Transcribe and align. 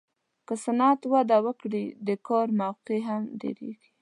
که 0.47 0.53
صنعت 0.63 1.01
وده 1.13 1.37
وکړي، 1.45 1.85
د 2.07 2.09
کار 2.27 2.47
موقعې 2.61 2.99
هم 3.09 3.21
ډېرېږي. 3.41 3.89